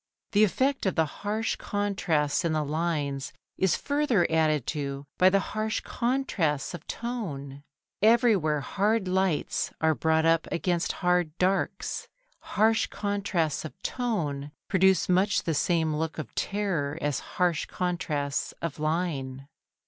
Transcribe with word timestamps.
The 0.31 0.43
effect 0.43 0.87
of 0.87 0.95
the 0.95 1.05
harsh 1.05 1.57
contrasts 1.57 2.43
in 2.43 2.53
the 2.53 2.65
lines 2.65 3.33
is 3.59 3.75
further 3.75 4.25
added 4.31 4.65
to 4.73 5.05
by 5.19 5.29
the 5.29 5.39
harsh 5.53 5.81
contrasts 5.81 6.73
of 6.73 6.87
tone: 6.87 7.61
everywhere 8.01 8.61
hard 8.61 9.07
lights 9.07 9.71
are 9.79 9.93
brought 9.93 10.25
up 10.25 10.47
against 10.51 10.91
hard 11.05 11.37
darks. 11.37 12.07
Harsh 12.39 12.87
contrasts 12.87 13.63
of 13.63 13.79
tone 13.83 14.49
produce 14.67 15.07
much 15.07 15.43
the 15.43 15.53
same 15.53 15.95
look 15.95 16.17
of 16.17 16.33
terror 16.33 16.97
as 16.99 17.19
harsh 17.37 17.65
contrasts 17.67 18.53
of 18.59 18.79
line. 18.79 19.47